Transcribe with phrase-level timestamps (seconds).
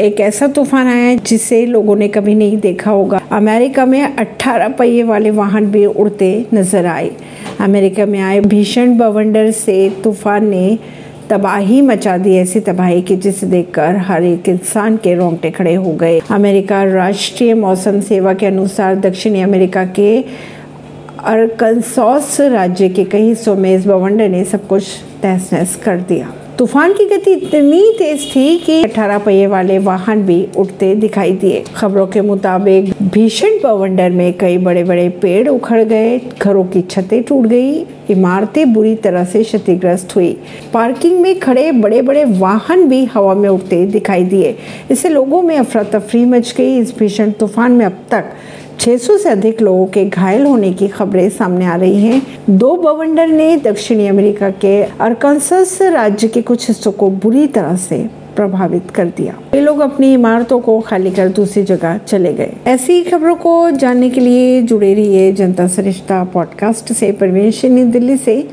[0.00, 5.02] एक ऐसा तूफ़ान आया जिसे लोगों ने कभी नहीं देखा होगा। अमेरिका में 18 पहिए
[5.02, 7.10] वाले वाहन भी उड़ते नज़र आए।
[7.60, 10.78] अमेरिका में आए भीषण बवंडर से तूफ़ान ने
[11.30, 15.92] तबाही मचा दी ऐसी तबाही की, जिसे देखकर हर एक इंसान के रोंगटे खड़े हो
[15.92, 20.18] गए। अमेरिका राष्ट्रीय मौसम सेवा के अनुसार दक्षिणी अमेरिका के
[21.24, 24.84] अरकनसॉस राज्य के कई हिस्सों में इस बवंडर ने सब कुछ
[25.22, 30.22] तहस नहस कर दिया। तूफ़ान की गति इतनी तेज थी कि 18 पहिए वाले वाहन
[30.22, 35.82] भी उठते दिखाई दिए। खबरों के मुताबिक, भीषण पवंडर में कई बड़े बड़े पेड़ उखड़
[35.82, 40.36] गए, घरों की छतें टूट गई। इमारतें बुरी तरह से क्षतिग्रस्त हुई।
[40.74, 44.56] पार्किंग में खड़े बड़े बड़े वाहन भी हवा में उठते दिखाई दिए।
[44.90, 48.32] इससे लोगों में अफरा तफरी मच गई। इस भीषण तूफ़ान में अब तक
[48.80, 53.26] 600 से अधिक लोगों के घायल होने की खबरें सामने आ रही हैं। दो बवंडर
[53.26, 59.04] ने दक्षिणी अमेरिका के अरकानसस राज्य के कुछ हिस्सों को बुरी तरह से प्रभावित कर
[59.06, 63.70] दिया। ये लोग अपनी इमारतों को खाली कर दूसरी जगह चले गए। ऐसी खबरों को
[63.70, 68.48] जानने के लिए जुड़े रहिए जनता सरिश्ता पॉडकास्ट से। परवेश दिल्ली से।